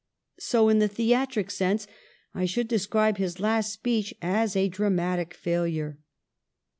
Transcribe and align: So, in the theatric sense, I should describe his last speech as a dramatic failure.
So, 0.39 0.67
in 0.67 0.79
the 0.79 0.87
theatric 0.87 1.51
sense, 1.51 1.85
I 2.33 2.45
should 2.45 2.67
describe 2.67 3.17
his 3.17 3.39
last 3.39 3.71
speech 3.71 4.15
as 4.19 4.55
a 4.55 4.67
dramatic 4.67 5.31
failure. 5.35 5.99